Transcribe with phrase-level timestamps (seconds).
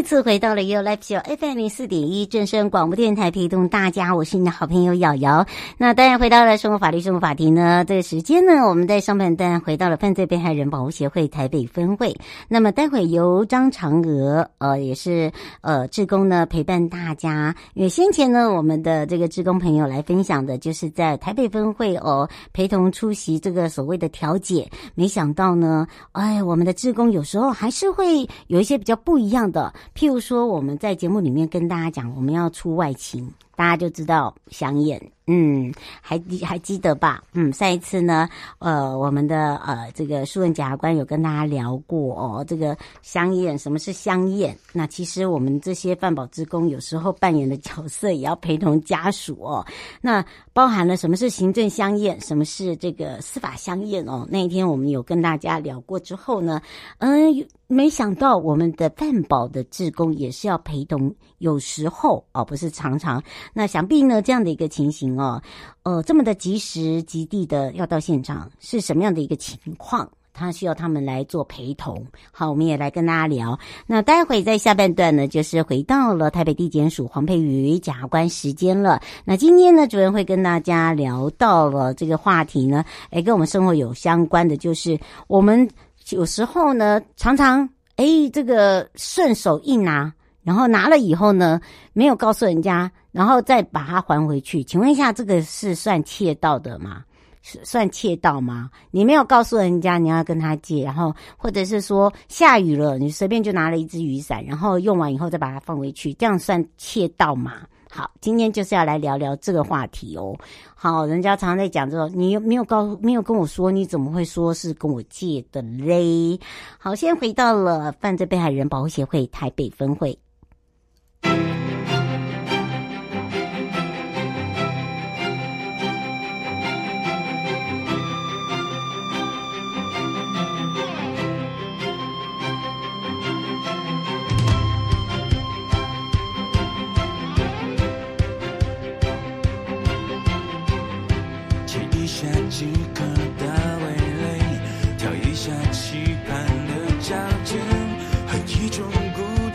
[0.00, 5.44] 再次回到了 You Live Show FM 零四点一正声广播电台，陪同大家，我是你的好朋友瑶瑶。
[5.76, 12.16] 那当然回到了生活法律生活法庭呢，这个时间呢，我们在上半段回到了犯罪被害人保护协会台北分会。
[12.48, 29.70] 那么待会由张嫦娥呃也是呃志工呢陪伴大家，因为先前呢我们的这个志工朋友来分享的就是在台北分会哦陪同出席这个所谓的调解，没想到呢，哎，我们的志工有时候还是会有一些比较不一样的。
[29.94, 34.98] 譬如说，我们在节目里面跟大家讲，我们要出外勤，大家就知道相验。
[35.26, 37.22] 嗯，还还记得吧？
[37.34, 44.56] 嗯，上一次呢，呃，我们的呃这个苏文检察官有跟大家聊过哦，这个相验，什么是相验？
[44.72, 49.64] 那其实我们这些饭保职工有时候扮演的角色也要陪同家属哦。
[50.00, 54.26] 那包含了什么是行政相验，什么是这个司法相验哦？
[54.28, 56.60] 那一天我们有跟大家聊过之后呢，
[56.98, 63.22] 嗯，没想到我们的饭保的志工也是要陪同，有时候哦，不是常常。
[63.52, 65.18] 那想必呢，这样的一个情形。
[65.18, 65.42] 哦，
[65.82, 70.08] 呃，这么的及时及地的要到现场，是什么样的一个情况？
[70.32, 72.06] 他需要他们来做陪同。
[72.30, 73.58] 好，我们也来跟大家聊。
[73.86, 79.02] 那待会在下半段呢，就是回到了台北地检署黄佩瑜检察官时间了。
[79.24, 85.68] 那今天呢，主任会跟大家聊到了这个话题呢，诶，跟我们生活有相关的，就是我们
[86.10, 90.10] 有时候呢，常常诶，这个顺手一拿。
[90.50, 91.60] 然后拿了以后呢，
[91.92, 94.64] 没有告诉人家，然后再把它还回去。
[94.64, 97.04] 请问一下，这个是算窃盗的吗？
[97.40, 98.68] 算窃盗吗？
[98.90, 107.58] 你没有告诉人家你要跟他借，然后或者是说下雨了，你随便就拿了一支雨伞，然后用完以后再把它放回去，这样算窃盗吗？
[107.88, 110.36] 好，今天就是要来聊聊这个话题哦。
[110.74, 116.36] 好，人家常在讲这个，你没有告，没有跟我说，你怎么会说是跟我借的嘞？
[116.76, 120.18] 好，先回到了犯罪被害人保护协会台北分会。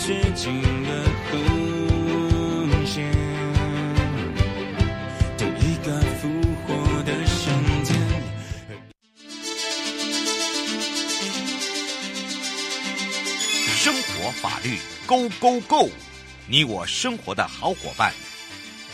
[0.06, 3.12] 寂静的弧线
[5.36, 6.30] 等一个复
[6.62, 7.98] 活的瞬间
[13.76, 14.78] 生活法律
[15.08, 15.90] gogogo
[16.48, 18.14] 你我生活的好伙伴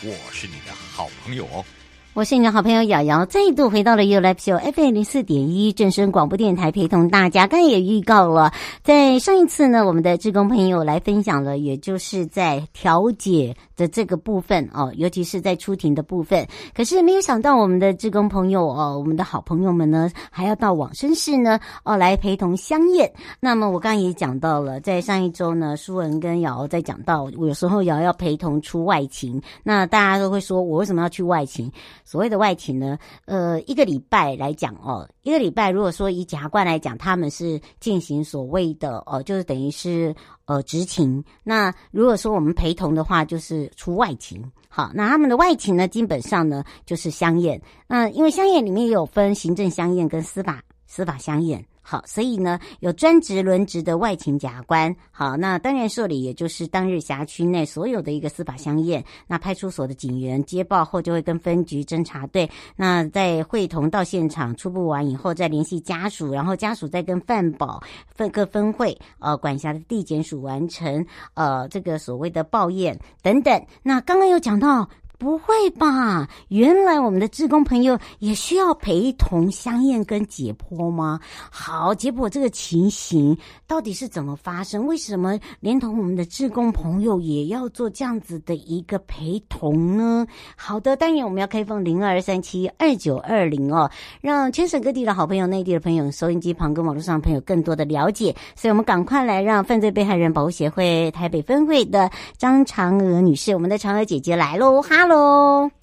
[0.02, 1.66] 我是你的好朋友哦。
[2.14, 7.48] 我是你的好朋友瑶瑶，再度回到了 You Live Show FM 零四点一正声广播电台，陪同大家。
[7.48, 8.52] 刚才也预告了，
[8.84, 16.46] 在上一次呢，我们的志工朋友来分享了，也就是在调解的这个部分哦，尤其是在出庭的部分。
[16.76, 23.10] 可是没有想到，我们的志工朋友哦，我们的好朋友们呢，还要到往生室呢哦来陪同相验。
[23.40, 31.72] 那么我刚刚也讲到了，在上一周呢，舒文跟瑶瑶在讲到，有时候瑶瑶陪同出外勤，那大家都会说我为什么要去外勤？
[32.04, 40.16] 所谓的外勤呢，呃，一个礼拜来讲哦，一个礼拜如果说以检察官来讲，他们是进行所谓的哦，就是等于是
[40.46, 41.24] 呃执勤。
[41.44, 44.44] 那如果说我们陪同的话，就是出外勤。
[44.68, 47.62] 好，那他们的外勤呢，基本上呢就是相验。
[47.88, 51.66] 那因为相验里面也有分行政相验跟司法司法相验。
[51.82, 54.96] 好，所以呢，有专职轮值的外勤检察官。
[55.12, 59.04] 好，那当然受理，也就是当日辖区内所有的一个司法相验。
[59.28, 67.82] 那派出所的警员接报后，就会跟分局侦查队，那在会同到现场初步完以后，再联系家属，然后家属再跟犯保
[68.14, 73.66] 分各分会呃管辖的地检署完成呃这个所谓的报验等等。
[73.82, 74.88] 那刚刚有讲到。
[75.22, 76.28] 不会吧？
[76.48, 81.20] 原来我们的志工朋友也需要陪同相验跟解剖吗？
[81.52, 83.38] 好，解剖这个情形
[83.68, 84.88] 到底是怎么发生？
[84.88, 90.26] 为什么连同我们的志工朋友也要做这样子的一个陪同呢？
[90.58, 93.92] 好的，当然我们要开放零二三七二九二零哦，
[94.22, 98.36] 让全省各地的好朋友、内地的朋友、收音机旁跟网络上的朋友更多的了解。
[98.56, 102.10] 所以我们赶快来让犯罪被害人保护协会台北分会的
[102.40, 105.11] 张嫦娥女士，我们的嫦娥姐姐来喽，哈喽。
[105.12, 105.81] 喽。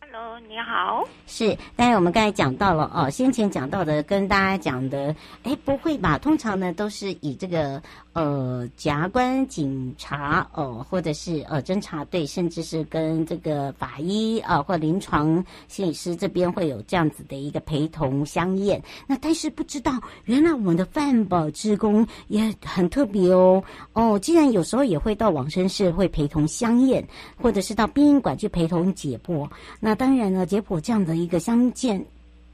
[0.58, 5.14] 你好，是，但是我们刚才讲到了哦，先前讲到的跟大家讲的，
[5.44, 6.18] 哎，不会吧？
[6.18, 7.80] 通常呢都是以这个
[8.12, 18.82] 呃，检察官、警察哦，或者是呃侦查队，甚至是跟这个法医啊、呃，或临床心理师这边会有这样子的一个陪同相验。
[19.06, 19.92] 那但是不知道，
[20.24, 23.62] 原来我们的犯保职工也很特别哦
[23.92, 27.06] 哦，既然有时候也会到往生室会陪同相验，
[27.40, 30.46] 或者是到殡仪馆去陪同解剖，那当然呢。
[30.48, 32.04] 结果这样的一个相见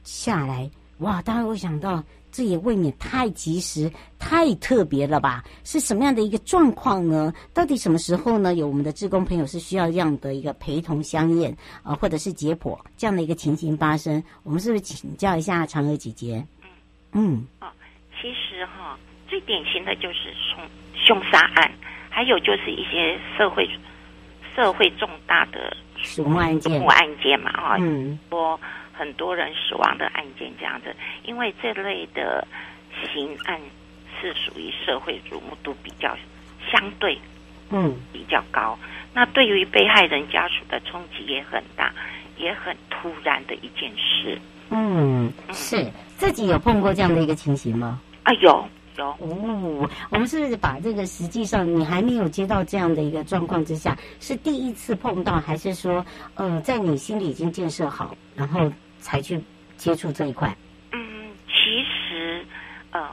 [0.03, 0.69] 下来，
[0.99, 1.21] 哇！
[1.21, 5.43] 大家会想到，这也未免太及时、太特别了吧？
[5.63, 7.33] 是什么样的一个状况呢？
[7.53, 8.53] 到底什么时候呢？
[8.53, 11.51] 有我们的志工朋友是需要这样的一个陪同相验
[11.81, 14.21] 啊、呃，或者是解剖这样的一个情形发生？
[14.43, 16.45] 我们是不是请教一下嫦娥姐姐？
[17.13, 17.67] 嗯，哦，
[18.21, 20.59] 其实哈，最典型的就是凶
[20.93, 21.71] 凶杀案，
[22.09, 23.67] 还有就是一些社会
[24.55, 25.75] 社会重大的。
[26.05, 28.57] 死亡案件，案件嘛，哈，嗯，多
[28.93, 32.47] 很多人死亡的案件这样子，因为这类的
[33.13, 33.59] 刑案
[34.21, 36.15] 是属于社会瞩目度比较
[36.71, 37.19] 相对，
[37.71, 38.77] 嗯，比较高。
[39.13, 41.91] 那对于被害人家属的冲击也很大，
[42.37, 44.39] 也很突然的一件事。
[44.69, 45.85] 嗯，是
[46.17, 47.99] 自己有碰过这样的一个情形吗？
[48.23, 48.67] 啊，有。
[48.97, 49.15] 哦，
[50.09, 56.05] 我们是不是把这个实际上你还没有接到这样的一个状况之下，是第一次碰到，还是说，
[56.35, 59.41] 呃，在你心里已经建设好，然后才去
[59.75, 60.55] 接触这一块？
[60.91, 62.45] 嗯，其实，
[62.91, 63.09] 呃，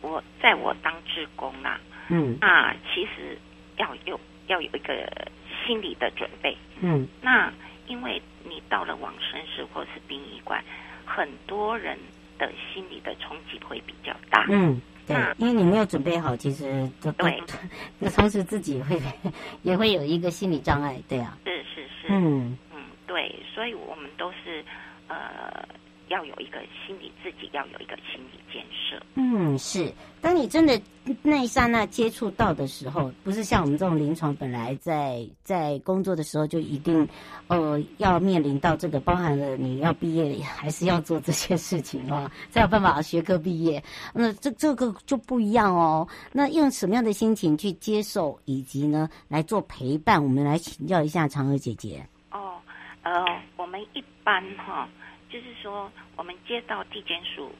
[0.00, 3.36] 我在我当志工啊，嗯，啊，其实
[3.78, 5.28] 要有要有一个
[5.66, 7.52] 心理的准备，嗯，那
[7.88, 10.62] 因为你到了往生室或是殡仪馆，
[11.04, 11.98] 很多人
[12.38, 14.80] 的心理的冲击会比较大，嗯。
[15.06, 17.42] 对，因为你没有准备好，其实都对，
[17.98, 19.00] 那同时自己会
[19.62, 22.56] 也会有一个心理障碍，对啊，是是是，嗯。
[22.74, 24.64] 嗯，对，所以我们都是
[25.08, 25.66] 呃。
[26.08, 29.02] 要有一个心理，自己要有一个心理建设。
[29.14, 29.92] 嗯，是。
[30.20, 30.80] 当你真的
[31.22, 37.06] 那一刹那接触到的时候，不是像我们这种临床本来在在工作的时候就一定，
[37.48, 43.82] 呃，要面临到这个，包含了你要毕业还是要做这些事情哦， 才有办法学科毕业。
[44.12, 46.06] 那这这个就不一样哦。
[46.32, 50.22] 那用什么样的心情去接受，以及呢来做陪伴？
[50.22, 52.04] 我们来请教一下嫦娥姐姐。
[52.32, 52.58] 哦，
[53.02, 53.12] 呃，
[53.56, 54.88] 我们一般哈。
[55.36, 57.54] 就是说，我们接到地检署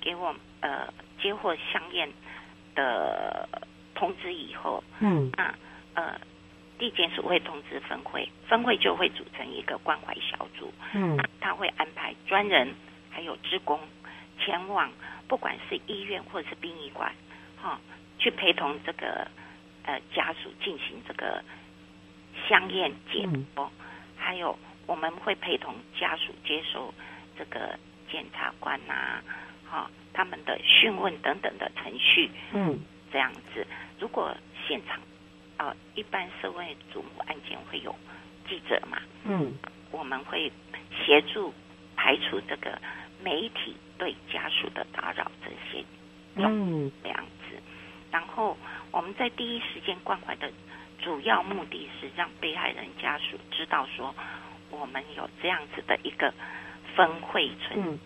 [0.00, 0.92] 给我呃
[1.22, 2.10] 接获相验
[2.74, 3.48] 的
[3.94, 5.54] 通知以后，嗯，那
[5.94, 6.20] 呃，
[6.76, 12.74] 地检署会通知分会，分会就会组成一个关怀小组，嗯，他会安排专人
[13.10, 13.78] 还有职工
[14.40, 14.90] 前往，
[15.28, 17.14] 不管是医院或者是殡仪馆，
[17.62, 17.78] 哈、哦，
[18.18, 19.30] 去陪同这个
[19.84, 21.40] 呃家属进行这个
[22.48, 23.24] 香验解
[23.54, 23.70] 剖，嗯、
[24.16, 26.92] 还有我们会陪同家属接受。
[27.40, 27.78] 这个
[28.12, 29.24] 检察官呐、啊，
[29.70, 32.78] 哈、哦，他们的讯问等等的程序，嗯，
[33.10, 33.66] 这样子。
[33.98, 34.36] 如果
[34.68, 34.98] 现场，
[35.56, 37.96] 啊、呃，一般社会瞩目案件会有
[38.46, 39.54] 记者嘛，嗯，
[39.90, 40.52] 我们会
[40.94, 41.54] 协助
[41.96, 42.78] 排除这个
[43.22, 45.82] 媒体对家属的打扰这些，
[46.34, 47.56] 嗯，这样子。
[48.10, 48.54] 然后
[48.90, 50.52] 我们在第一时间关怀的
[51.00, 54.14] 主要目的是让被害人家属知道说，
[54.68, 56.34] 我们有这样子的一个。
[56.96, 57.98] 分会存，嗯、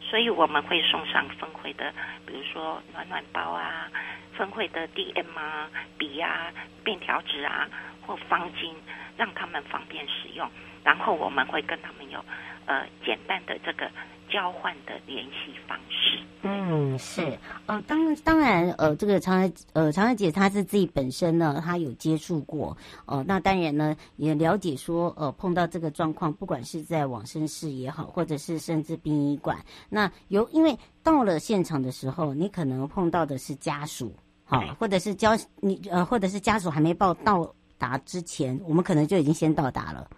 [0.00, 1.92] 所以我们会送上分会的，
[2.26, 3.90] 比如说暖暖包啊，
[4.36, 6.52] 分会的 DM 啊、笔啊、
[6.84, 7.68] 便条纸啊
[8.06, 8.72] 或方巾，
[9.16, 10.48] 让他们方便使用。
[10.84, 12.24] 然后我们会跟他们有
[12.66, 13.90] 呃简单的这个
[14.30, 16.18] 交换的联系方式。
[16.42, 22.68] 嗯，是，呃，当当然，呃，这个嫦娥，呃，嫦娥姐她是自己本身呢，她有接触过，
[23.06, 29.58] 哦、呃，那当然呢，也了解说，呃，碰到这个状况，不管是在往生室也好，或者是甚至殡仪馆，
[29.88, 40.08] 那有因为到了现场的时候，你可能碰到的是家属，好、哦，或者是交你呃，或者是家属还没报到达之前，我们可能就已经先到达了。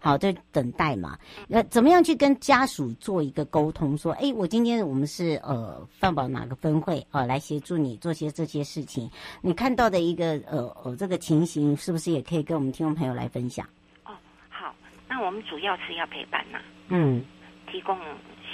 [0.00, 1.18] 好，在等待嘛。
[1.46, 3.96] 那，怎么样去跟家属做一个沟通？
[3.96, 9.10] 说，哎，我今天我们是呃饭保哪个分会啊、呃，来协助你做些这些事情。
[9.42, 13.66] 你看到的一个呃呃这个情形，是不是也可以跟我们听众朋友来分享？
[14.04, 14.12] 哦，
[14.48, 14.74] 好，
[15.06, 17.22] 那我们主要是要陪伴呐、啊，嗯，
[17.70, 17.98] 提供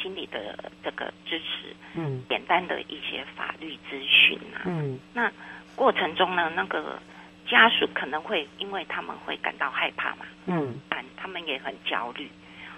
[0.02, 5.32] 心理的这个支持，嗯，简单的一些法律咨询啊，嗯，那
[5.74, 6.98] 过程中呢，那个
[7.46, 10.78] 家属可能会因为他们会感到害怕嘛，嗯，
[11.16, 12.28] 他们也很焦虑，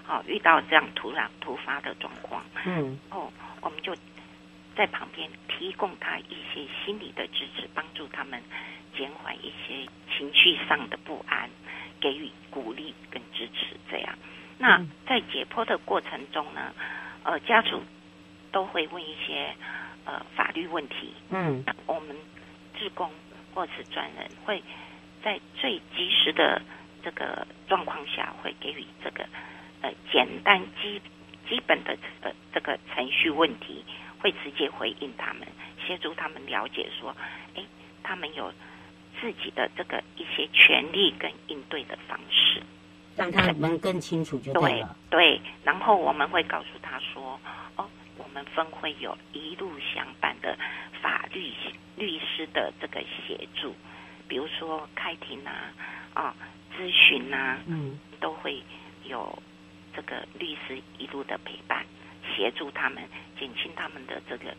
[0.03, 3.95] 好、哦，遇到这样突然突发的状况，嗯，哦，我们就
[4.75, 8.41] 在旁边提供他一些心理的支持，帮助他们
[8.97, 11.49] 减缓一些情绪上的不安，
[11.99, 14.17] 给予鼓励跟支持，这样。
[14.57, 16.73] 那在解剖的过程中呢，
[17.23, 17.81] 呃，家属
[18.51, 19.53] 都会问一些
[20.05, 21.13] 呃法律问题。
[21.29, 22.15] 嗯，我们
[22.77, 23.09] 志工
[23.59, 24.63] 或是专人会
[25.21, 26.61] 在最及时的
[27.03, 29.27] 这个状况下，会给予这个
[29.81, 31.01] 呃简单基
[31.49, 33.83] 基本的呃这个程序问题，
[34.21, 35.45] 会直接回应他们，
[35.85, 37.13] 协助他们了解说，
[37.57, 37.65] 哎，
[38.01, 38.53] 他们有
[39.19, 42.63] 自己的这个一些权利跟应对的方式。
[43.19, 44.95] 让他们更清楚就对了。
[45.09, 47.37] 对，对，然后我们会告诉他说
[47.75, 47.85] ：“哦，
[48.17, 50.57] 我们分会有一路相伴的
[51.01, 51.51] 法律
[51.97, 53.75] 律师的这个协助，
[54.29, 55.51] 比如说开庭啊，
[56.13, 56.33] 啊、哦，
[56.77, 58.63] 咨询啊，嗯，都会
[59.03, 59.37] 有
[59.93, 61.85] 这个律师一路的陪伴，
[62.33, 63.03] 协助他们
[63.37, 64.55] 减轻他们的这个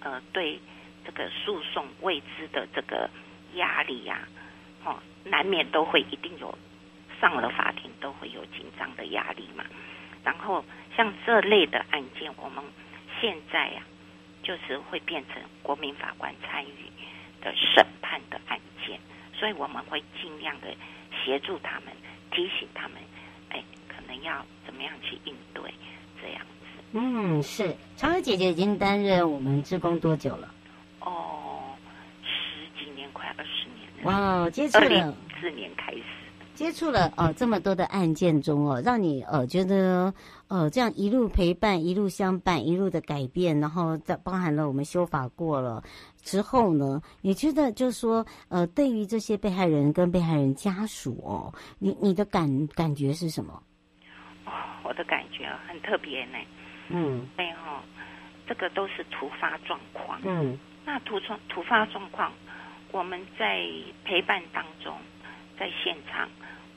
[0.00, 0.58] 呃对
[1.06, 3.08] 这个诉讼未知的这个
[3.54, 4.26] 压力呀、
[4.84, 6.52] 啊，哦，难免都会一定有。”
[7.20, 9.64] 上了法庭都会有紧张的压力嘛，
[10.24, 10.64] 然后
[10.96, 12.64] 像这类的案件，我们
[13.20, 16.90] 现在呀、啊，就是会变成国民法官参与
[17.42, 18.98] 的审判的案件，
[19.34, 20.68] 所以我们会尽量的
[21.22, 21.92] 协助他们，
[22.30, 22.96] 提醒他们，
[23.50, 25.62] 哎，可能要怎么样去应对
[26.22, 26.82] 这样子。
[26.92, 30.52] 嗯，是，嫦娥姐姐已经担任我们职工多久了？
[31.00, 31.76] 哦，
[32.22, 34.10] 十几年，快二十年了。
[34.44, 34.84] 哇，接触了。
[34.84, 36.02] 二零一四年开始。
[36.60, 40.12] 接触了呃这么多的案件中哦，让你呃觉得
[40.48, 45.82] 呃这样一路陪伴、一路相伴、一路的改变，然后在包含了我们修法过了
[46.20, 53.62] 之后呢，你觉得就是说呃对于这些被害人跟被害人家属哦，你你的感感觉是什么？
[54.44, 54.52] 哦，
[54.82, 56.36] 我的感觉很特别呢。
[56.90, 57.82] 嗯，对哈，
[58.46, 60.20] 这个都是突发状况。
[60.24, 62.30] 嗯，那突发突发状况，
[62.92, 63.64] 我们在
[64.04, 64.94] 陪伴当中，
[65.58, 66.28] 在现场。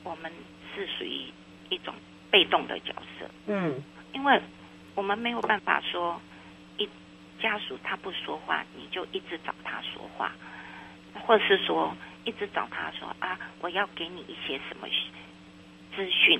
[0.04, 0.30] 我们
[0.74, 1.32] 是属于
[1.70, 1.94] 一种
[2.30, 3.82] 被动的角色，嗯，
[4.12, 4.40] 因为
[4.94, 6.20] 我们没有办法说，
[6.76, 6.86] 一
[7.40, 10.32] 家属他不说话，你就一直找他说话，
[11.26, 14.86] 或是说一直找他说啊，我要给你一些什么
[15.96, 16.38] 资讯，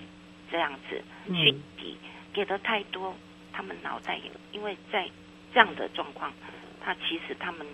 [0.50, 1.96] 这样子讯息
[2.34, 3.16] 给的太多，
[3.50, 5.08] 他们脑袋也因为在
[5.54, 6.30] 这样的状况，
[6.84, 7.66] 他其实他们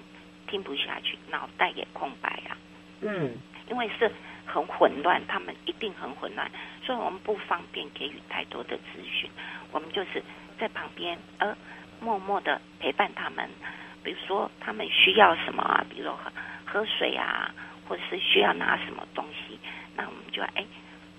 [0.47, 2.57] 听不下去，脑袋也空白啊，
[3.01, 3.37] 嗯，
[3.69, 4.09] 因为是。
[4.47, 6.51] 很混乱，他们一定很混乱，
[6.85, 9.31] 所以我们不方便给予太多的资讯。
[9.73, 10.23] 我们就是
[10.59, 11.57] 在旁边，呃，
[12.01, 13.49] 默默的陪伴他们。
[14.03, 16.33] 比如说他们需要什么啊，比如喝
[16.65, 17.55] 喝水啊，
[17.87, 19.59] 或者是需要拿什么东西，
[19.95, 20.65] 那我们就哎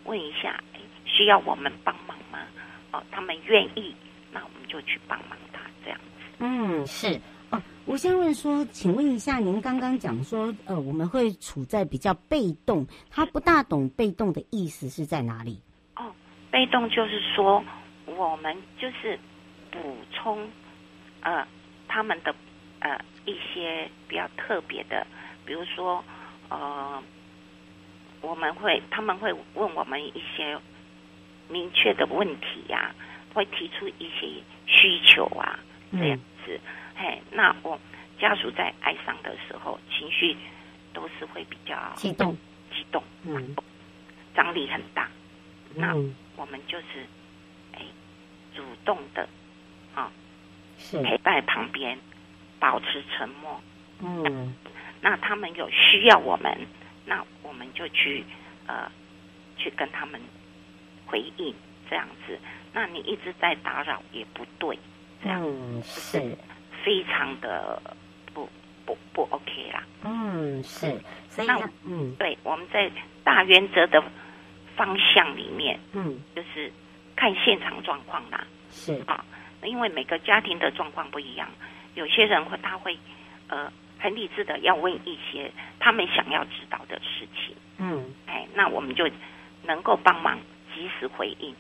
[0.04, 2.40] 问一下，哎，需要我们帮忙吗？
[2.92, 3.96] 哦，他们愿意，
[4.32, 6.26] 那我们就去帮忙他这样子。
[6.40, 7.22] 嗯，是。
[7.52, 15.62] 哦，我先问说，请问一下，您刚刚讲说，呃，我们会处在比较被动，他不大懂被动的意思是在哪里？
[15.98, 16.12] 哦，
[16.50, 17.62] 被动就是说，
[18.06, 19.20] 我们就是
[19.70, 20.50] 补充，
[21.20, 21.46] 呃，
[21.90, 22.34] 他们的
[22.80, 25.06] 呃一些比较特别的，
[25.46, 26.02] 比如说，
[26.48, 27.04] 呃，
[28.22, 30.58] 我们会他们会问我们一些
[31.50, 35.60] 明确的问题呀、啊，会提出一些需求啊，
[35.92, 36.60] 这样子。
[36.64, 37.80] 嗯哎，那我
[38.20, 40.38] 家属在哀伤的时候，情绪
[40.94, 42.38] 都是会比较激动，
[42.70, 43.56] 激动，嗯，
[44.36, 45.10] 张力很大。
[45.74, 45.96] 嗯、那
[46.36, 47.08] 我们就是
[47.74, 47.82] 哎，
[48.54, 49.28] 主动的
[49.96, 50.12] 啊，
[50.78, 51.98] 是陪在旁边，
[52.60, 53.60] 保持沉默。
[54.00, 54.54] 嗯，
[55.02, 56.56] 那他们有需要我们，
[57.06, 58.24] 那我们就去
[58.68, 58.92] 呃，
[59.58, 60.22] 去跟他们
[61.08, 61.56] 回应
[61.90, 62.38] 这样子。
[62.74, 64.78] 那你一直在打扰也不对，
[65.24, 66.38] 这样嗯是。
[66.84, 67.80] 非常的
[68.34, 68.50] 不
[68.86, 69.84] 不不 OK 啦。
[70.04, 71.00] 嗯，是。
[71.30, 72.92] 所以那嗯，对，我们在
[73.24, 74.04] 大原则的
[74.76, 76.72] 方向里面，嗯，就是
[77.16, 78.44] 看现场状况啦。
[78.72, 79.24] 是啊，
[79.64, 81.48] 因为每个家庭的状况不一样，
[81.94, 82.98] 有些人会他会
[83.48, 87.56] 呃很理智的要问一些他们想要知道的事情。
[87.78, 89.08] 嗯，哎，那我们就
[89.64, 90.40] 能够帮忙
[90.74, 91.56] 及时回应。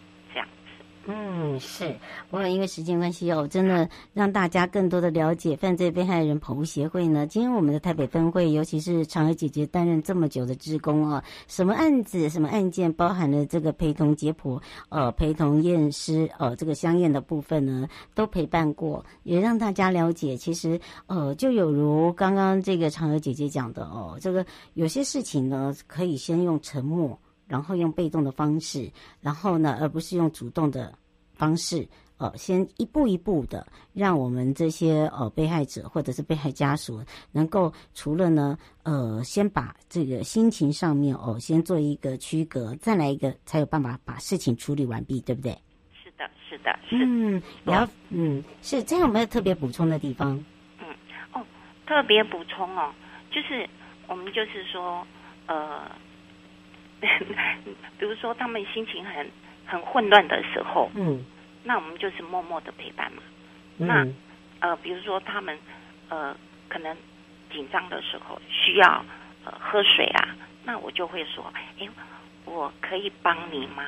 [1.08, 1.96] 嗯，是。
[2.30, 7.26] 不过因为时间关系哦，真的让大家更多的了解犯罪被害人保护协会呢。
[7.26, 27.18] 今天我们的台北分会，尤其是嫦娥姐姐担任这么久的职工哦，什么案子、什么案件，包含了这个陪同解剖、呃，陪同验尸、呃，这个相验的部分呢，都陪伴过，也让大家了解，其实呃，就有如刚刚这个嫦娥姐姐讲的哦，这个有些事情呢，可以先用沉默。
[27.52, 28.90] 然后用被动的方式，
[29.20, 30.98] 然后呢，而不是用主动的
[31.34, 37.04] 方式，呃，先一步一步的，让我们这些呃被害者或者是被害家属，
[37.34, 45.52] 能够除了呢，呃，先把这个心情上面哦，先做一个区隔，再来一个，才有办法把事情处理完毕，对不对？
[46.02, 46.96] 是的，是的，是。
[47.06, 50.42] 嗯，也要嗯，是这样，有没有特别补充的地方？
[50.80, 50.88] 嗯，
[51.34, 51.46] 哦，
[51.86, 52.94] 特别补充哦，
[53.30, 53.68] 就是
[54.08, 55.06] 我们就是说，
[55.48, 55.92] 呃。
[57.02, 59.30] 比如说，他们心情很
[59.66, 61.26] 很混乱的时候，嗯，
[61.64, 63.24] 那我们就是默默的陪伴嘛。
[63.80, 64.08] 嗯、那
[64.60, 65.58] 呃，比如说他们
[66.10, 66.36] 呃
[66.70, 66.96] 可能
[67.52, 69.04] 紧张的时候需要
[69.44, 71.90] 呃喝水啊，那我就会说，哎，
[72.46, 73.84] 我可以帮你吗？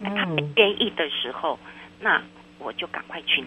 [0.00, 0.26] 嗯、他
[0.56, 1.58] 愿意的时候，
[2.00, 2.22] 那
[2.58, 3.42] 我就赶快去，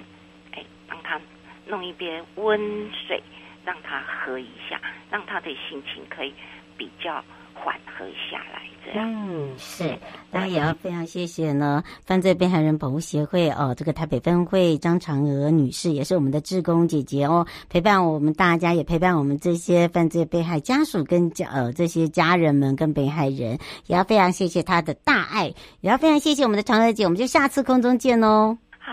[0.54, 1.22] 哎，帮他
[1.68, 3.22] 弄一杯温水，
[3.64, 6.34] 让他喝一下，让他的心情可以
[6.76, 7.24] 比较。
[7.54, 9.10] 缓和下来，这样。
[9.10, 9.98] 嗯，是。
[10.32, 28.58] 那也要非常谢谢呢，犯罪被害人保护协会哦，这个台北分会张嫦娥女士也是我们的志工姐姐哦，陪伴我们大家，也陪伴我们这些犯罪被害家属跟家呃这些家人们跟被害人，也要非常谢谢她的大爱，也要非常谢谢我们的嫦娥姐，我们就下次空中见哦。
[28.80, 28.92] 好，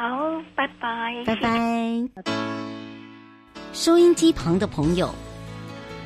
[0.54, 2.30] 拜拜，拜拜。
[3.72, 5.08] 收音机旁的朋友。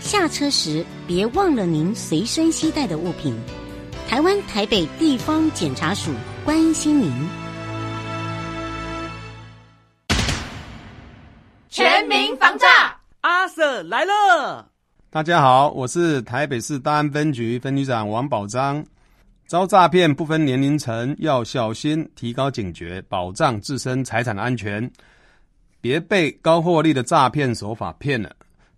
[0.05, 3.35] 下车时别忘了您随身携带的物品。
[4.07, 6.11] 台湾台北地方检察署
[6.45, 7.11] 关心您。
[11.71, 14.69] 全民防诈，阿 Sir 来了。
[15.09, 18.85] 大家好，我是台北市大安分局分局长王宝章。
[19.47, 24.91] 遭诈骗不分年龄层，要小心，提高警觉，保障自身财产安全，
[25.81, 28.31] 别被高获利的诈骗手法骗了。